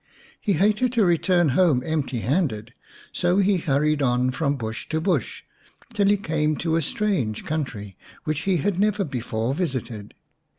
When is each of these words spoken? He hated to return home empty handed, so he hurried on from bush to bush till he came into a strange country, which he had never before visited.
He 0.39 0.53
hated 0.53 0.93
to 0.93 1.05
return 1.05 1.49
home 1.49 1.83
empty 1.85 2.21
handed, 2.21 2.73
so 3.13 3.37
he 3.37 3.57
hurried 3.57 4.01
on 4.01 4.31
from 4.31 4.55
bush 4.55 4.89
to 4.89 4.99
bush 4.99 5.43
till 5.93 6.07
he 6.07 6.17
came 6.17 6.53
into 6.53 6.75
a 6.75 6.81
strange 6.81 7.45
country, 7.45 7.97
which 8.23 8.39
he 8.49 8.57
had 8.57 8.79
never 8.79 9.03
before 9.03 9.53
visited. 9.53 10.15